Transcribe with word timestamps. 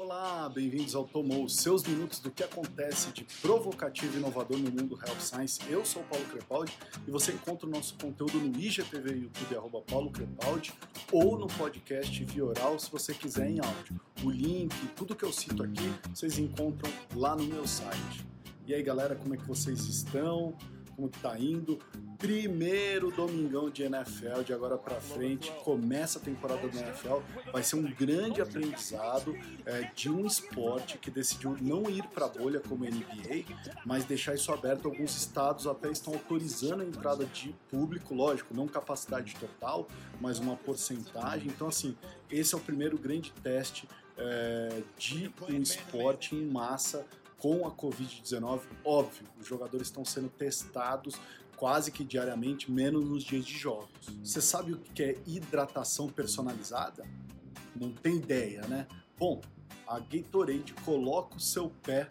Olá, 0.00 0.48
bem-vindos 0.48 0.94
ao 0.94 1.04
Tomou, 1.04 1.48
seus 1.48 1.82
minutos 1.82 2.20
do 2.20 2.30
que 2.30 2.44
acontece 2.44 3.10
de 3.10 3.24
provocativo 3.42 4.14
e 4.14 4.18
inovador 4.20 4.56
no 4.56 4.70
mundo 4.70 4.96
Health 4.96 5.18
Science. 5.18 5.58
Eu 5.68 5.84
sou 5.84 6.02
o 6.02 6.04
Paulo 6.04 6.24
Crepaldi 6.26 6.72
e 7.04 7.10
você 7.10 7.32
encontra 7.32 7.66
o 7.66 7.68
nosso 7.68 7.96
conteúdo 8.00 8.38
no 8.38 8.56
IGTV 8.56 9.10
YouTube, 9.10 9.56
arroba 9.56 9.80
Paulo 9.80 10.12
Crepaldi, 10.12 10.72
ou 11.10 11.36
no 11.36 11.48
podcast 11.48 12.24
via 12.26 12.44
oral, 12.44 12.78
se 12.78 12.88
você 12.92 13.12
quiser 13.12 13.50
em 13.50 13.58
áudio. 13.58 14.00
O 14.22 14.30
link, 14.30 14.72
tudo 14.94 15.16
que 15.16 15.24
eu 15.24 15.32
cito 15.32 15.64
aqui, 15.64 15.92
vocês 16.14 16.38
encontram 16.38 16.92
lá 17.16 17.34
no 17.34 17.42
meu 17.42 17.66
site. 17.66 18.24
E 18.68 18.74
aí, 18.74 18.82
galera, 18.84 19.16
como 19.16 19.34
é 19.34 19.36
que 19.36 19.48
vocês 19.48 19.80
estão? 19.80 20.56
Como 20.98 21.08
que 21.08 21.20
tá 21.20 21.38
indo? 21.38 21.78
primeiro 22.18 23.12
domingão 23.12 23.70
de 23.70 23.84
NFL 23.84 24.42
de 24.44 24.52
agora 24.52 24.76
para 24.76 25.00
frente. 25.00 25.52
Começa 25.62 26.18
a 26.18 26.22
temporada 26.22 26.66
da 26.68 26.80
NFL 26.80 27.18
vai 27.52 27.62
ser 27.62 27.76
um 27.76 27.84
grande 27.84 28.42
aprendizado 28.42 29.36
é, 29.64 29.88
de 29.94 30.10
um 30.10 30.26
esporte 30.26 30.98
que 30.98 31.12
decidiu 31.12 31.56
não 31.60 31.88
ir 31.88 32.02
para 32.08 32.26
a 32.26 32.28
bolha 32.28 32.60
como 32.60 32.84
NBA 32.84 33.44
mas 33.86 34.04
deixar 34.04 34.34
isso 34.34 34.52
aberto. 34.52 34.88
Alguns 34.88 35.16
estados 35.16 35.68
até 35.68 35.90
estão 35.90 36.12
autorizando 36.12 36.80
a 36.80 36.84
entrada 36.84 37.24
de 37.24 37.54
público 37.70 38.14
lógico 38.14 38.52
não 38.52 38.66
capacidade 38.66 39.36
total 39.36 39.86
mas 40.20 40.40
uma 40.40 40.56
porcentagem. 40.56 41.46
Então 41.46 41.68
assim 41.68 41.96
esse 42.28 42.52
é 42.52 42.58
o 42.58 42.60
primeiro 42.60 42.98
grande 42.98 43.32
teste 43.44 43.88
é, 44.16 44.82
de 44.98 45.30
um 45.48 45.62
esporte 45.62 46.34
em 46.34 46.44
massa 46.44 47.06
com 47.38 47.66
a 47.66 47.70
Covid-19, 47.70 48.60
óbvio, 48.84 49.26
os 49.40 49.46
jogadores 49.46 49.86
estão 49.86 50.04
sendo 50.04 50.28
testados 50.28 51.14
quase 51.56 51.90
que 51.90 52.04
diariamente, 52.04 52.70
menos 52.70 53.04
nos 53.04 53.24
dias 53.24 53.44
de 53.44 53.56
jogos. 53.56 53.88
Você 54.22 54.40
sabe 54.40 54.72
o 54.72 54.78
que 54.78 55.02
é 55.02 55.16
hidratação 55.26 56.08
personalizada? 56.08 57.04
Não 57.74 57.92
tem 57.92 58.16
ideia, 58.16 58.62
né? 58.68 58.86
Bom, 59.18 59.40
a 59.86 59.98
Gatorade 59.98 60.72
coloca 60.84 61.36
o 61.36 61.40
seu 61.40 61.70
pé 61.82 62.08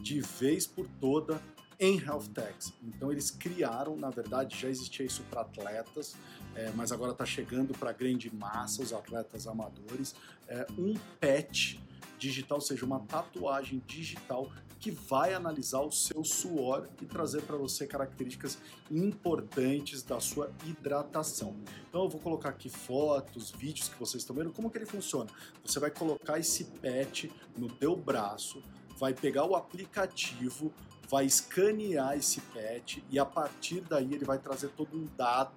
de 0.00 0.20
vez 0.20 0.66
por 0.66 0.88
toda 1.00 1.40
em 1.78 1.98
health 1.98 2.26
techs. 2.34 2.72
Então 2.82 3.10
eles 3.10 3.30
criaram, 3.30 3.96
na 3.96 4.10
verdade 4.10 4.58
já 4.58 4.68
existia 4.68 5.06
isso 5.06 5.22
para 5.30 5.42
atletas, 5.42 6.14
é, 6.54 6.70
mas 6.74 6.92
agora 6.92 7.12
está 7.12 7.24
chegando 7.24 7.72
para 7.72 7.92
grande 7.92 8.34
massa, 8.34 8.82
os 8.82 8.92
atletas 8.92 9.46
amadores, 9.46 10.14
é, 10.48 10.66
um 10.76 10.94
patch 11.20 11.78
digital, 12.20 12.60
seja, 12.60 12.84
uma 12.84 13.00
tatuagem 13.00 13.82
digital 13.86 14.52
que 14.78 14.90
vai 14.90 15.34
analisar 15.34 15.80
o 15.80 15.90
seu 15.90 16.24
suor 16.24 16.88
e 17.02 17.04
trazer 17.04 17.42
para 17.42 17.56
você 17.56 17.86
características 17.86 18.58
importantes 18.90 20.02
da 20.02 20.20
sua 20.20 20.50
hidratação. 20.64 21.56
Então 21.88 22.04
eu 22.04 22.08
vou 22.08 22.20
colocar 22.20 22.50
aqui 22.50 22.70
fotos, 22.70 23.50
vídeos 23.50 23.88
que 23.88 23.98
vocês 23.98 24.22
estão 24.22 24.34
vendo, 24.34 24.52
como 24.52 24.70
que 24.70 24.78
ele 24.78 24.86
funciona. 24.86 25.28
Você 25.64 25.78
vai 25.78 25.90
colocar 25.90 26.38
esse 26.38 26.64
pet 26.64 27.30
no 27.58 27.68
teu 27.68 27.94
braço, 27.94 28.62
vai 28.96 29.12
pegar 29.12 29.44
o 29.44 29.54
aplicativo, 29.54 30.72
vai 31.10 31.26
escanear 31.26 32.16
esse 32.16 32.40
pet 32.40 33.04
e 33.10 33.18
a 33.18 33.24
partir 33.26 33.82
daí 33.82 34.14
ele 34.14 34.24
vai 34.24 34.38
trazer 34.38 34.68
todo 34.68 34.96
um 34.96 35.06
dado 35.16 35.52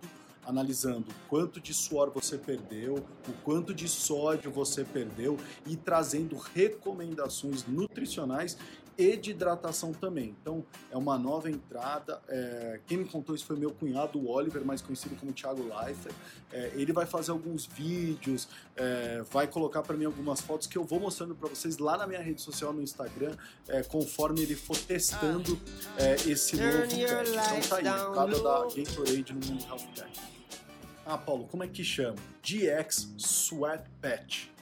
analisando 0.46 1.06
quanto 1.30 1.60
de 1.60 1.74
suor 1.74 2.10
você 2.10 2.38
perdeu, 2.38 2.96
o 3.28 3.34
quanto 3.44 3.74
de 3.74 3.88
sódio 3.88 4.52
você 4.52 4.84
perdeu 4.84 5.38
e 5.66 5.76
trazendo 5.76 6.36
recomendações 6.36 7.66
nutricionais 7.68 8.58
e 8.98 9.18
de 9.18 9.32
hidratação 9.32 9.94
também. 9.94 10.36
Então 10.42 10.64
é 10.92 10.98
uma 10.98 11.18
nova 11.18 11.50
entrada. 11.50 12.22
É, 12.28 12.80
quem 12.88 12.98
me 12.98 13.06
contou 13.06 13.36
isso 13.36 13.46
foi 13.46 13.58
meu 13.58 13.72
cunhado, 13.72 14.20
o 14.20 14.30
Oliver, 14.30 14.64
mais 14.66 14.82
conhecido 14.82 15.16
como 15.16 15.32
Thiago 15.32 15.64
Leifert. 15.64 16.16
É, 16.52 16.72
ele 16.76 16.94
vai 16.94 17.06
fazer 17.06 17.32
alguns 17.32 17.66
vídeos, 17.66 18.48
é, 18.76 19.24
vai 19.32 19.48
colocar 19.48 19.82
para 19.82 19.98
mim 19.98 20.06
algumas 20.06 20.42
fotos 20.42 20.68
que 20.68 20.78
eu 20.78 20.84
vou 20.84 21.00
mostrando 21.00 21.36
para 21.36 21.50
vocês 21.50 21.78
lá 21.78 21.98
na 21.98 22.08
minha 22.08 22.22
rede 22.22 22.42
social 22.42 22.74
no 22.74 22.82
Instagram, 22.82 23.36
é, 23.68 23.84
conforme 23.84 24.42
ele 24.42 24.56
for 24.56 24.78
testando 24.78 25.60
é, 25.98 26.16
esse 26.30 26.56
novo 26.56 26.88
teste. 26.88 27.02
Então 27.02 27.62
tá 27.70 27.76
aí, 27.78 27.88
entrada 27.88 28.40
da 28.40 28.60
Gatorade 28.64 29.34
no 29.34 29.46
mundo 29.48 29.66
Health 29.66 29.88
Tech. 29.96 30.34
Ah, 31.06 31.18
Paulo, 31.18 31.46
como 31.48 31.64
é 31.64 31.68
que 31.68 31.84
chama? 31.84 32.16
GX 32.42 33.14
Sweat 33.18 33.84
Patch. 34.02 34.53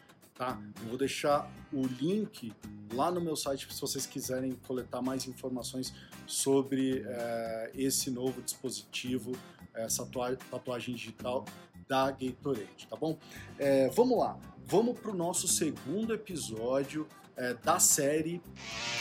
Tá? 0.41 0.59
Eu 0.81 0.87
vou 0.87 0.97
deixar 0.97 1.47
o 1.71 1.85
link 1.85 2.51
lá 2.95 3.11
no 3.11 3.21
meu 3.21 3.35
site 3.35 3.71
se 3.71 3.79
vocês 3.79 4.07
quiserem 4.07 4.53
coletar 4.65 4.99
mais 4.99 5.27
informações 5.27 5.93
sobre 6.25 7.03
é, 7.05 7.71
esse 7.75 8.09
novo 8.09 8.41
dispositivo, 8.41 9.33
essa 9.75 10.03
tatuagem 10.49 10.95
digital 10.95 11.45
da 11.87 12.09
Gatorade, 12.09 12.87
tá 12.89 12.95
bom? 12.95 13.19
É, 13.59 13.87
vamos 13.89 14.17
lá, 14.17 14.35
vamos 14.65 14.99
para 14.99 15.11
o 15.11 15.15
nosso 15.15 15.47
segundo 15.47 16.11
episódio 16.11 17.07
é, 17.37 17.53
da 17.53 17.77
série 17.77 18.41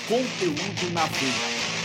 Conteúdo 0.06 0.92
na 0.92 1.06
Veia. 1.06 1.79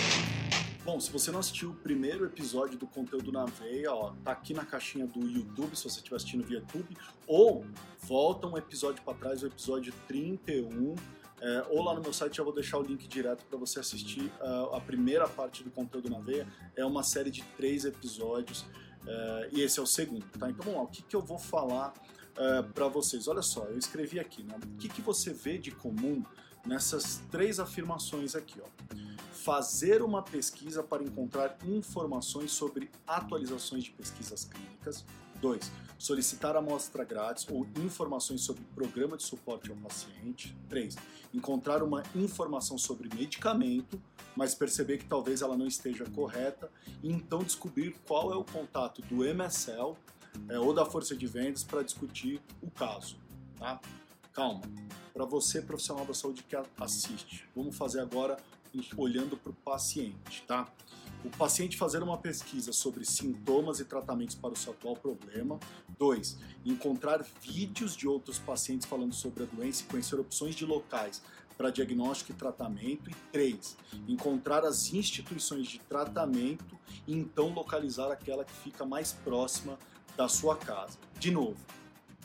Bom, 0.85 0.99
se 0.99 1.11
você 1.11 1.31
não 1.31 1.39
assistiu 1.39 1.71
o 1.71 1.73
primeiro 1.73 2.25
episódio 2.25 2.77
do 2.77 2.85
Conteúdo 2.85 3.31
na 3.31 3.43
Veia, 3.45 3.91
ó, 3.91 4.13
tá 4.23 4.31
aqui 4.31 4.53
na 4.53 4.63
caixinha 4.63 5.07
do 5.07 5.27
YouTube, 5.27 5.75
se 5.75 5.83
você 5.83 5.97
estiver 5.97 6.15
assistindo 6.15 6.45
via 6.45 6.59
YouTube, 6.59 6.95
ou 7.25 7.65
volta 8.03 8.45
um 8.45 8.55
episódio 8.55 9.01
para 9.03 9.15
trás, 9.15 9.41
o 9.41 9.47
episódio 9.47 9.91
31, 10.07 10.93
é, 11.41 11.65
ou 11.71 11.81
lá 11.81 11.95
no 11.95 12.01
meu 12.03 12.13
site 12.13 12.37
eu 12.37 12.45
vou 12.45 12.53
deixar 12.53 12.77
o 12.77 12.83
link 12.83 13.07
direto 13.07 13.43
para 13.45 13.57
você 13.57 13.79
assistir 13.79 14.31
uh, 14.39 14.75
a 14.75 14.79
primeira 14.79 15.27
parte 15.27 15.63
do 15.63 15.71
Conteúdo 15.71 16.07
na 16.07 16.19
Veia. 16.19 16.47
É 16.75 16.85
uma 16.85 17.01
série 17.01 17.31
de 17.31 17.41
três 17.57 17.83
episódios 17.83 18.61
uh, 18.61 19.49
e 19.51 19.61
esse 19.61 19.79
é 19.79 19.81
o 19.81 19.87
segundo, 19.87 20.23
tá? 20.37 20.51
Então 20.51 20.63
vamos 20.63 20.79
lá, 20.79 20.83
o 20.83 20.87
que, 20.87 21.01
que 21.01 21.15
eu 21.15 21.21
vou 21.21 21.39
falar 21.39 21.93
é, 22.37 22.61
para 22.61 22.87
vocês? 22.87 23.27
Olha 23.27 23.41
só, 23.41 23.63
eu 23.65 23.77
escrevi 23.79 24.19
aqui, 24.19 24.43
né? 24.43 24.55
O 24.63 24.77
que, 24.77 24.87
que 24.87 25.01
você 25.01 25.33
vê 25.33 25.57
de 25.57 25.71
comum 25.71 26.23
nessas 26.65 27.21
três 27.29 27.59
afirmações 27.59 28.35
aqui, 28.35 28.61
ó? 28.61 29.15
fazer 29.45 30.01
uma 30.01 30.23
pesquisa 30.23 30.81
para 30.81 31.03
encontrar 31.03 31.55
informações 31.63 32.51
sobre 32.51 32.89
atualizações 33.05 33.83
de 33.83 33.91
pesquisas 33.91 34.43
clínicas. 34.45 35.05
2. 35.39 35.71
Solicitar 35.99 36.55
amostra 36.55 37.03
grátis 37.03 37.45
ou 37.51 37.67
informações 37.77 38.41
sobre 38.41 38.63
programa 38.73 39.15
de 39.15 39.21
suporte 39.21 39.69
ao 39.69 39.77
paciente. 39.77 40.57
3. 40.67 40.95
Encontrar 41.31 41.83
uma 41.83 42.01
informação 42.15 42.75
sobre 42.75 43.07
medicamento, 43.15 44.01
mas 44.35 44.55
perceber 44.55 44.97
que 44.97 45.05
talvez 45.05 45.43
ela 45.43 45.55
não 45.55 45.67
esteja 45.67 46.05
correta 46.05 46.71
e 47.03 47.11
então 47.11 47.43
descobrir 47.43 47.95
qual 48.07 48.33
é 48.33 48.35
o 48.35 48.43
contato 48.43 49.03
do 49.03 49.23
MSL 49.23 49.95
é, 50.49 50.57
ou 50.57 50.73
da 50.73 50.85
força 50.85 51.15
de 51.15 51.27
vendas 51.27 51.63
para 51.63 51.83
discutir 51.83 52.41
o 52.63 52.71
caso. 52.71 53.17
Tá? 53.59 53.79
Calma. 54.35 54.61
Para 55.13 55.23
você, 55.23 55.61
profissional 55.61 56.05
da 56.05 56.13
saúde 56.13 56.43
que 56.43 56.57
assiste, 56.77 57.47
vamos 57.55 57.77
fazer 57.77 58.01
agora 58.01 58.35
olhando 58.97 59.37
para 59.37 59.49
o 59.49 59.55
paciente, 59.55 60.43
tá? 60.45 60.67
O 61.23 61.29
paciente 61.29 61.77
fazer 61.77 62.03
uma 62.03 62.17
pesquisa 62.17 62.73
sobre 62.73 63.05
sintomas 63.05 63.79
e 63.79 63.85
tratamentos 63.85 64.35
para 64.35 64.51
o 64.51 64.55
seu 64.57 64.73
atual 64.73 64.97
problema. 64.97 65.57
2. 65.97 66.37
Encontrar 66.65 67.25
vídeos 67.41 67.95
de 67.95 68.09
outros 68.09 68.37
pacientes 68.37 68.85
falando 68.85 69.13
sobre 69.13 69.43
a 69.43 69.45
doença 69.45 69.83
e 69.83 69.85
conhecer 69.85 70.19
opções 70.19 70.53
de 70.53 70.65
locais 70.65 71.21
para 71.57 71.69
diagnóstico 71.69 72.33
e 72.33 72.35
tratamento. 72.35 73.09
E 73.09 73.15
3. 73.31 73.77
Encontrar 74.05 74.65
as 74.65 74.93
instituições 74.93 75.65
de 75.67 75.79
tratamento 75.79 76.77
e 77.07 77.15
então 77.15 77.53
localizar 77.53 78.11
aquela 78.11 78.43
que 78.43 78.53
fica 78.53 78.85
mais 78.85 79.13
próxima 79.13 79.79
da 80.17 80.27
sua 80.27 80.57
casa. 80.57 80.97
De 81.17 81.31
novo, 81.31 81.55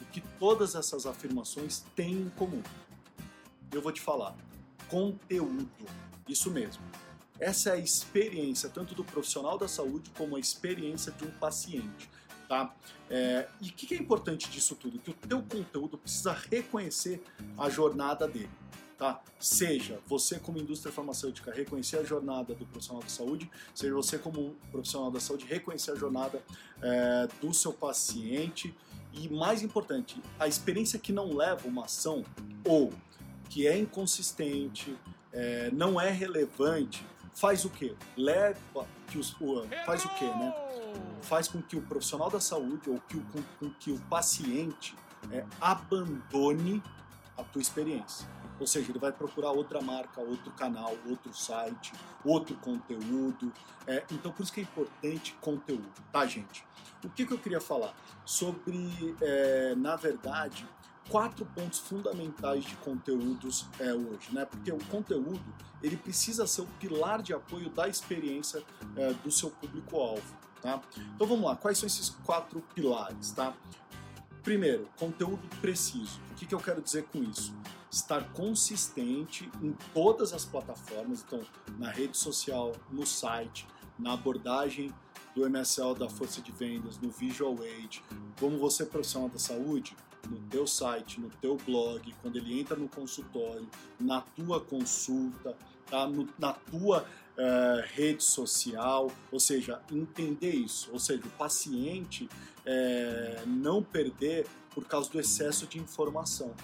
o 0.00 0.05
que 0.06 0.21
todas 0.38 0.75
essas 0.75 1.06
afirmações 1.06 1.84
têm 1.94 2.12
em 2.12 2.28
comum? 2.31 2.62
Eu 3.72 3.83
vou 3.83 3.93
te 3.93 4.00
falar: 4.00 4.37
conteúdo. 4.88 5.69
Isso 6.28 6.50
mesmo. 6.50 6.83
Essa 7.38 7.71
é 7.71 7.72
a 7.72 7.78
experiência 7.78 8.69
tanto 8.69 8.94
do 8.94 9.03
profissional 9.03 9.56
da 9.56 9.66
saúde 9.66 10.10
como 10.16 10.37
a 10.37 10.41
experiência 10.41 11.10
de 11.12 11.25
um 11.25 11.31
paciente. 11.31 12.10
Tá? 12.47 12.75
É, 13.09 13.49
e 13.60 13.69
o 13.69 13.72
que, 13.72 13.87
que 13.87 13.94
é 13.94 13.97
importante 13.97 14.50
disso 14.50 14.75
tudo? 14.75 14.99
Que 14.99 15.10
o 15.10 15.15
teu 15.15 15.43
conteúdo 15.43 15.97
precisa 15.97 16.33
reconhecer 16.33 17.22
a 17.56 17.71
jornada 17.71 18.28
dele. 18.28 18.50
Tá? 18.99 19.22
Seja 19.39 19.98
você 20.07 20.39
como 20.39 20.59
indústria 20.59 20.92
farmacêutica 20.92 21.51
reconhecer 21.51 21.97
a 21.98 22.04
jornada 22.04 22.54
do 22.54 22.66
profissional 22.66 23.03
da 23.03 23.09
saúde, 23.09 23.51
seja 23.74 23.95
você 23.95 24.19
como 24.19 24.54
profissional 24.71 25.10
da 25.10 25.19
saúde 25.19 25.47
reconhecer 25.47 25.92
a 25.92 25.95
jornada 25.95 26.42
é, 26.83 27.28
do 27.41 27.54
seu 27.54 27.72
paciente 27.72 28.74
e 29.12 29.28
mais 29.28 29.62
importante, 29.62 30.21
a 30.39 30.47
experiência 30.47 30.98
que 30.98 31.12
não 31.12 31.34
leva 31.34 31.66
uma 31.66 31.84
ação 31.84 32.24
ou 32.65 32.92
que 33.48 33.66
é 33.66 33.77
inconsistente, 33.77 34.97
é, 35.33 35.71
não 35.72 36.01
é 36.01 36.10
relevante, 36.10 37.04
faz 37.34 37.65
o 37.65 37.71
quê? 37.71 37.95
Leva 38.16 38.86
que 39.09 39.18
os, 39.18 39.34
faz 39.84 40.04
o 40.04 40.09
quê, 40.15 40.27
né? 40.27 40.54
Faz 41.22 41.48
com 41.48 41.60
que 41.60 41.77
o 41.77 41.83
profissional 41.83 42.30
da 42.30 42.41
saúde 42.41 42.89
ou 42.89 43.01
que 43.01 43.16
o, 43.16 43.22
com, 43.27 43.42
com 43.59 43.74
que 43.74 43.91
o 43.91 43.98
paciente 44.03 44.95
é, 45.33 45.45
abandone 45.60 46.83
a 47.36 47.42
tua 47.42 47.60
experiência. 47.60 48.27
Ou 48.60 48.66
seja, 48.66 48.92
ele 48.92 48.98
vai 48.98 49.10
procurar 49.10 49.51
outra 49.53 49.80
marca, 49.80 50.21
outro 50.21 50.51
canal, 50.53 50.95
outro 51.09 51.33
site, 51.34 51.92
outro 52.24 52.54
conteúdo. 52.57 53.51
É, 53.86 54.04
então, 54.12 54.30
por 54.30 54.42
isso 54.42 54.53
que 54.53 54.60
é 54.60 54.62
importante 54.62 55.34
conteúdo, 55.41 55.91
tá, 56.12 56.27
gente? 56.27 56.65
O 57.03 57.09
que, 57.09 57.24
que 57.24 57.33
eu 57.33 57.39
queria 57.39 57.60
falar? 57.60 57.95
Sobre, 58.24 59.16
é, 59.22 59.74
na 59.74 59.97
verdade, 59.97 60.68
quatro 61.09 61.45
pontos 61.47 61.78
fundamentais 61.78 62.65
de 62.65 62.77
conteúdos 62.77 63.66
é, 63.78 63.92
hoje, 63.92 64.33
né? 64.33 64.45
Porque 64.45 64.71
o 64.71 64.78
conteúdo 64.86 65.42
ele 65.83 65.97
precisa 65.97 66.47
ser 66.47 66.62
o 66.62 66.66
pilar 66.78 67.22
de 67.22 67.33
apoio 67.33 67.71
da 67.71 67.89
experiência 67.89 68.62
é, 68.97 69.12
do 69.15 69.30
seu 69.30 69.51
público-alvo, 69.51 70.36
tá? 70.60 70.80
Então 71.15 71.27
vamos 71.27 71.45
lá, 71.45 71.57
quais 71.57 71.78
são 71.78 71.86
esses 71.86 72.10
quatro 72.10 72.60
pilares, 72.74 73.33
tá? 73.33 73.54
Primeiro, 74.42 74.89
conteúdo 74.97 75.42
preciso. 75.60 76.21
O 76.30 76.34
que, 76.34 76.47
que 76.47 76.54
eu 76.54 76.60
quero 76.60 76.80
dizer 76.80 77.04
com 77.04 77.22
isso? 77.22 77.54
Estar 77.91 78.33
consistente 78.33 79.51
em 79.63 79.72
todas 79.92 80.33
as 80.33 80.45
plataformas, 80.45 81.25
então 81.27 81.41
na 81.78 81.91
rede 81.91 82.16
social, 82.16 82.72
no 82.91 83.04
site, 83.04 83.66
na 83.98 84.13
abordagem 84.15 84.95
do 85.34 85.48
MSL 85.48 85.95
da 85.95 86.09
força 86.09 86.41
de 86.41 86.53
vendas, 86.53 86.98
no 86.98 87.10
Visual 87.10 87.57
Aid, 87.63 88.03
como 88.39 88.59
você 88.59 88.84
profissional 88.84 89.28
da 89.28 89.39
saúde, 89.39 89.97
no 90.28 90.39
teu 90.48 90.66
site, 90.66 91.21
no 91.21 91.31
teu 91.41 91.57
blog, 91.57 92.15
quando 92.21 92.37
ele 92.37 92.60
entra 92.60 92.77
no 92.77 92.89
consultório, 92.89 93.69
na 93.98 94.21
tua 94.21 94.60
consulta, 94.60 95.57
tá? 95.86 96.07
No, 96.07 96.28
na 96.39 96.53
tua 96.53 97.03
uh, 97.03 97.83
rede 97.95 98.22
social, 98.22 99.10
ou 99.33 99.41
seja, 99.41 99.81
entender 99.91 100.54
isso, 100.54 100.91
ou 100.93 100.98
seja, 100.98 101.22
o 101.25 101.31
paciente 101.31 102.28
é, 102.65 103.43
não 103.47 103.83
perder 103.83 104.47
por 104.75 104.84
causa 104.84 105.10
do 105.10 105.19
excesso 105.19 105.66
de 105.66 105.78
informação. 105.78 106.54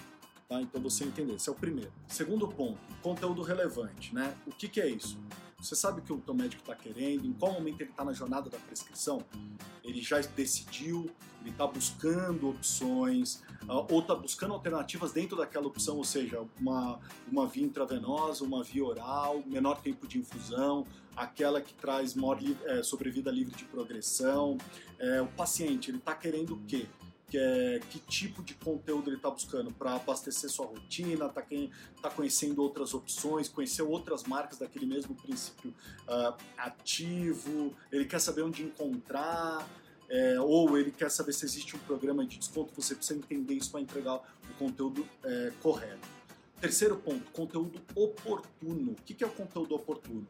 Tá? 0.47 0.61
Então 0.61 0.81
você 0.81 1.03
entender, 1.03 1.35
esse 1.35 1.49
é 1.49 1.51
o 1.51 1.55
primeiro. 1.55 1.91
Segundo 2.07 2.47
ponto, 2.47 2.79
conteúdo 3.01 3.41
relevante, 3.41 4.15
né? 4.15 4.33
O 4.45 4.51
que, 4.51 4.69
que 4.69 4.79
é 4.79 4.87
isso? 4.87 5.19
Você 5.59 5.75
sabe 5.75 5.99
o 5.99 6.03
que 6.03 6.13
o 6.13 6.19
teu 6.19 6.35
médico 6.35 6.61
está 6.61 6.75
querendo, 6.75 7.25
em 7.25 7.33
qual 7.33 7.51
momento 7.51 7.81
ele 7.81 7.89
está 7.89 8.05
na 8.05 8.13
jornada 8.13 8.47
da 8.49 8.59
prescrição? 8.59 9.25
Ele 9.83 10.01
já 10.01 10.19
decidiu, 10.21 11.09
ele 11.41 11.49
está 11.49 11.65
buscando 11.65 12.49
opções, 12.49 13.43
uh, 13.63 13.85
ou 13.91 14.01
está 14.01 14.13
buscando 14.13 14.53
alternativas 14.53 15.11
dentro 15.11 15.35
daquela 15.35 15.65
opção, 15.65 15.97
ou 15.97 16.03
seja, 16.03 16.45
uma, 16.59 16.99
uma 17.29 17.47
via 17.47 17.65
intravenosa, 17.65 18.43
uma 18.43 18.63
via 18.63 18.85
oral, 18.85 19.41
menor 19.47 19.81
tempo 19.81 20.07
de 20.07 20.19
infusão, 20.19 20.85
aquela 21.15 21.59
que 21.59 21.73
traz 21.73 22.13
maior 22.13 22.39
é, 22.65 22.83
sobrevida 22.83 23.31
livre 23.31 23.55
de 23.55 23.65
progressão. 23.65 24.57
É, 24.99 25.21
o 25.21 25.27
paciente, 25.27 25.89
ele 25.89 25.97
está 25.97 26.13
querendo 26.13 26.53
o 26.53 26.59
quê? 26.67 26.85
Que, 27.29 27.37
é, 27.37 27.79
que 27.89 27.99
tipo 27.99 28.41
de 28.41 28.53
conteúdo 28.53 29.09
ele 29.09 29.17
está 29.17 29.29
buscando 29.29 29.71
para 29.73 29.95
abastecer 29.95 30.49
sua 30.49 30.65
rotina, 30.65 31.25
está 31.25 31.43
tá 32.01 32.09
conhecendo 32.09 32.61
outras 32.61 32.93
opções, 32.93 33.49
conhecer 33.49 33.81
outras 33.81 34.23
marcas 34.23 34.59
daquele 34.59 34.85
mesmo 34.85 35.13
princípio 35.13 35.73
uh, 36.07 36.33
ativo, 36.57 37.75
ele 37.91 38.05
quer 38.05 38.19
saber 38.19 38.43
onde 38.43 38.63
encontrar, 38.63 39.67
é, 40.09 40.39
ou 40.39 40.77
ele 40.77 40.89
quer 40.89 41.11
saber 41.11 41.33
se 41.33 41.43
existe 41.43 41.75
um 41.75 41.79
programa 41.79 42.25
de 42.25 42.37
desconto, 42.37 42.71
você 42.73 42.95
precisa 42.95 43.19
entender 43.19 43.55
isso 43.55 43.71
para 43.71 43.81
entregar 43.81 44.15
o 44.15 44.53
conteúdo 44.57 45.05
é, 45.23 45.51
correto. 45.61 46.07
Terceiro 46.61 46.95
ponto, 46.97 47.29
conteúdo 47.31 47.79
oportuno. 47.93 48.93
O 48.93 48.95
que 48.95 49.21
é 49.21 49.27
o 49.27 49.31
conteúdo 49.31 49.75
oportuno? 49.75 50.25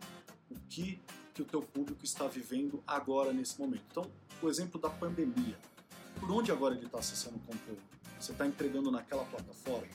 O 0.50 0.56
que, 0.68 1.00
que 1.34 1.42
o 1.44 1.46
teu 1.46 1.62
público 1.62 2.04
está 2.04 2.28
vivendo 2.28 2.84
agora, 2.88 3.32
nesse 3.32 3.60
momento. 3.60 3.84
Então, 3.92 4.12
o 4.42 4.50
exemplo 4.50 4.82
da 4.82 4.90
pandemia 4.90 5.56
por 6.28 6.36
onde 6.36 6.52
agora 6.52 6.76
ele 6.76 6.86
está 6.86 7.00
acessando 7.00 7.38
o 7.38 7.40
conteúdo? 7.40 7.82
Você 8.20 8.34
está 8.34 8.46
entregando 8.46 8.92
naquela 8.92 9.24
plataforma? 9.24 9.88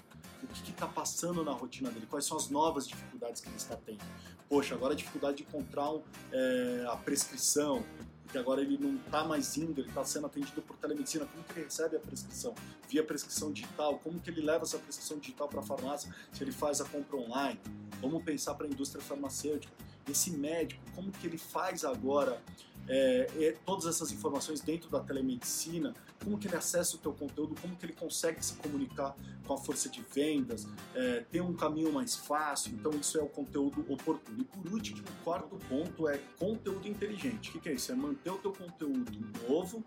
O 0.42 0.46
que 0.46 0.70
está 0.70 0.86
passando 0.86 1.44
na 1.44 1.52
rotina 1.52 1.90
dele? 1.90 2.06
Quais 2.06 2.24
são 2.24 2.38
as 2.38 2.48
novas 2.48 2.88
dificuldades 2.88 3.42
que 3.42 3.48
ele 3.48 3.56
está 3.56 3.76
tendo? 3.76 4.02
Poxa, 4.48 4.74
agora 4.74 4.94
a 4.94 4.96
dificuldade 4.96 5.36
de 5.36 5.42
encontrar 5.42 5.92
é, 6.32 6.86
a 6.88 6.96
prescrição, 6.96 7.84
porque 8.22 8.38
agora 8.38 8.62
ele 8.62 8.78
não 8.78 8.96
está 8.96 9.24
mais 9.24 9.58
indo, 9.58 9.82
ele 9.82 9.88
está 9.88 10.04
sendo 10.06 10.26
atendido 10.26 10.62
por 10.62 10.74
telemedicina. 10.78 11.26
Como 11.26 11.44
que 11.44 11.52
ele 11.52 11.64
recebe 11.64 11.96
a 11.96 12.00
prescrição? 12.00 12.54
Via 12.88 13.04
prescrição 13.04 13.52
digital? 13.52 13.98
Como 13.98 14.18
que 14.18 14.30
ele 14.30 14.40
leva 14.40 14.64
essa 14.64 14.78
prescrição 14.78 15.18
digital 15.18 15.48
para 15.48 15.60
a 15.60 15.62
farmácia 15.62 16.12
se 16.32 16.42
ele 16.42 16.52
faz 16.52 16.80
a 16.80 16.86
compra 16.86 17.18
online? 17.18 17.60
Vamos 18.00 18.24
pensar 18.24 18.54
para 18.54 18.66
a 18.66 18.70
indústria 18.70 19.02
farmacêutica. 19.02 19.72
Esse 20.08 20.30
médico, 20.30 20.82
como 20.94 21.12
que 21.12 21.26
ele 21.26 21.38
faz 21.38 21.84
agora 21.84 22.42
é, 22.71 22.71
é, 22.88 23.54
todas 23.64 23.86
essas 23.86 24.12
informações 24.12 24.60
dentro 24.60 24.90
da 24.90 25.00
telemedicina, 25.00 25.94
como 26.22 26.38
que 26.38 26.46
ele 26.46 26.56
acessa 26.56 26.96
o 26.96 26.98
teu 26.98 27.12
conteúdo, 27.12 27.54
como 27.60 27.76
que 27.76 27.86
ele 27.86 27.92
consegue 27.92 28.44
se 28.44 28.54
comunicar 28.54 29.16
com 29.46 29.54
a 29.54 29.58
força 29.58 29.88
de 29.88 30.02
vendas, 30.02 30.66
é, 30.94 31.24
ter 31.30 31.40
um 31.40 31.54
caminho 31.54 31.92
mais 31.92 32.14
fácil, 32.14 32.72
então 32.72 32.92
isso 32.92 33.18
é 33.18 33.22
o 33.22 33.28
conteúdo 33.28 33.84
oportuno. 33.92 34.40
E 34.40 34.44
por 34.44 34.72
último, 34.72 35.00
o 35.00 35.24
quarto 35.24 35.56
ponto 35.68 36.08
é 36.08 36.18
conteúdo 36.38 36.88
inteligente. 36.88 37.50
O 37.50 37.52
que, 37.52 37.60
que 37.60 37.68
é 37.68 37.72
isso? 37.72 37.92
É 37.92 37.94
manter 37.94 38.30
o 38.30 38.38
teu 38.38 38.52
conteúdo 38.52 39.12
novo, 39.48 39.84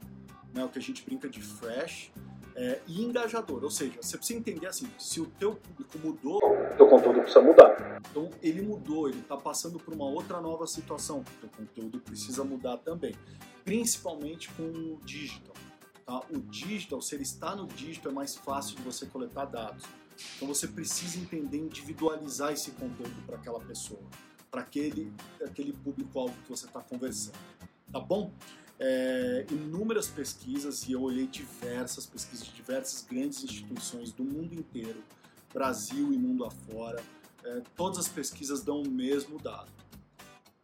né, 0.54 0.64
o 0.64 0.70
que 0.70 0.80
a 0.80 0.82
gente 0.82 1.04
brinca 1.04 1.30
de 1.30 1.42
fresh, 1.42 2.12
é, 2.56 2.80
e 2.88 3.04
engajador, 3.04 3.64
ou 3.64 3.70
seja, 3.70 4.02
você 4.02 4.18
precisa 4.18 4.40
entender 4.40 4.66
assim, 4.66 4.88
se 4.98 5.20
o 5.20 5.26
teu 5.26 5.56
público 5.56 6.00
mudou, 6.00 6.38
o 6.38 6.78
teu 6.78 6.88
conteúdo 6.88 7.20
precisa 7.20 7.42
mudar. 7.42 8.02
Então 8.10 8.30
ele 8.42 8.62
mudou, 8.62 9.10
ele 9.10 9.20
está 9.20 9.36
passando 9.36 9.78
por 9.78 9.94
uma 9.94 10.06
outra 10.06 10.40
nova 10.40 10.66
situação, 10.66 11.20
o 11.20 11.40
teu 11.42 11.50
conteúdo 11.50 12.00
precisa 12.00 12.44
mudar 12.46 12.78
também, 12.78 13.14
principalmente 13.66 14.50
com 14.54 14.64
o 14.64 15.00
digital. 15.04 15.54
Tá? 16.06 16.22
O 16.32 16.40
digital, 16.40 17.02
se 17.02 17.16
ele 17.16 17.24
está 17.24 17.56
no 17.56 17.68
digital, 17.68 18.12
é 18.12 18.16
mais 18.16 18.36
fácil 18.36 18.78
de 18.78 18.84
você 18.84 19.06
coletar 19.06 19.46
dados. 19.46 19.84
Então 20.38 20.48
você 20.48 20.66
precisa 20.66 21.20
entender, 21.20 21.58
individualizar 21.58 22.54
esse 22.54 22.72
conteúdo 22.72 23.22
para 23.26 23.36
aquela 23.36 23.60
pessoa, 23.60 24.00
para 24.50 24.62
aquele, 24.62 25.12
aquele 25.44 25.74
público-alvo 25.74 26.34
que 26.44 26.50
você 26.50 26.68
está 26.68 26.80
conversando. 26.80 27.38
Tá 27.92 28.00
bom? 28.00 28.32
É, 28.80 29.46
inúmeras 29.50 30.08
pesquisas 30.08 30.88
e 30.88 30.92
eu 30.92 31.02
olhei 31.02 31.28
diversas 31.28 32.06
pesquisas 32.06 32.46
de 32.46 32.54
diversas 32.54 33.02
grandes 33.02 33.44
instituições 33.44 34.12
do 34.12 34.24
mundo 34.24 34.54
inteiro, 34.54 35.04
Brasil 35.54 36.14
e 36.14 36.18
mundo 36.18 36.44
afora. 36.44 37.02
É, 37.44 37.62
todas 37.76 38.00
as 38.00 38.08
pesquisas 38.08 38.64
dão 38.64 38.82
o 38.82 38.90
mesmo 38.90 39.40
dado, 39.40 39.72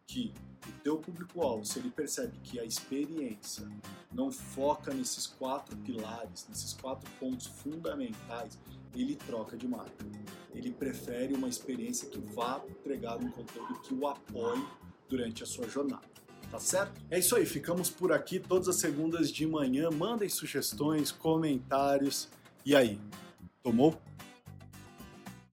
que 0.05 0.33
o 0.67 0.71
teu 0.83 0.97
público-alvo, 0.97 1.65
se 1.65 1.79
ele 1.79 1.89
percebe 1.89 2.37
que 2.43 2.59
a 2.59 2.65
experiência 2.65 3.67
não 4.11 4.31
foca 4.31 4.93
nesses 4.93 5.25
quatro 5.25 5.75
pilares, 5.77 6.45
nesses 6.49 6.73
quatro 6.73 7.09
pontos 7.19 7.47
fundamentais, 7.47 8.59
ele 8.93 9.15
troca 9.15 9.55
de 9.55 9.67
marca. 9.67 10.05
Ele 10.53 10.71
prefere 10.71 11.33
uma 11.33 11.47
experiência 11.47 12.09
que 12.09 12.19
vá 12.19 12.61
entregar 12.67 13.17
um 13.17 13.31
conteúdo 13.31 13.79
que 13.81 13.93
o 13.93 14.07
apoie 14.07 14.63
durante 15.07 15.43
a 15.43 15.45
sua 15.45 15.67
jornada 15.69 16.11
tá 16.51 16.59
certo? 16.59 17.01
É 17.09 17.17
isso 17.17 17.35
aí, 17.35 17.45
ficamos 17.45 17.89
por 17.89 18.11
aqui 18.11 18.37
todas 18.37 18.67
as 18.67 18.75
segundas 18.75 19.31
de 19.31 19.47
manhã. 19.47 19.89
Mandem 19.89 20.27
sugestões, 20.27 21.09
comentários. 21.09 22.27
E 22.65 22.75
aí, 22.75 22.99
tomou? 23.63 23.99